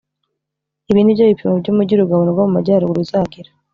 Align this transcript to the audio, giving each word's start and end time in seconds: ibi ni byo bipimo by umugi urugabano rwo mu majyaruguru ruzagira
ibi 0.89 1.01
ni 1.03 1.15
byo 1.15 1.23
bipimo 1.29 1.53
by 1.61 1.69
umugi 1.71 1.93
urugabano 1.95 2.29
rwo 2.31 2.43
mu 2.47 2.51
majyaruguru 2.55 2.99
ruzagira 3.01 3.49